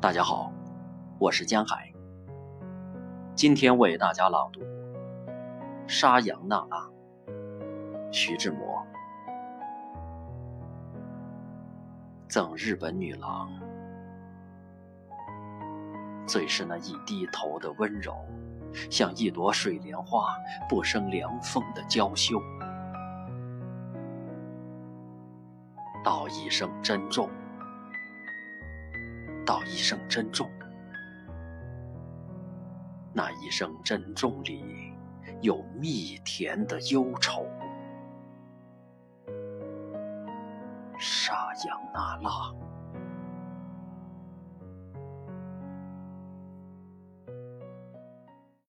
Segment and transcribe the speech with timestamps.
[0.00, 0.50] 大家好，
[1.18, 1.92] 我是江海。
[3.34, 4.62] 今天为大家朗读
[5.86, 6.88] 《沙扬娜拉》，
[8.10, 8.82] 徐志摩。
[12.26, 13.50] 赠日本女郎，
[16.26, 18.16] 最是那一低头的温柔，
[18.90, 20.34] 像一朵水莲花，
[20.66, 22.40] 不生凉风的娇羞。
[26.02, 27.28] 道一声珍重。
[29.50, 30.48] 道一声珍重，
[33.12, 34.94] 那一声珍重里
[35.40, 37.44] 有蜜甜的忧愁。
[40.96, 42.69] 沙扬那拉。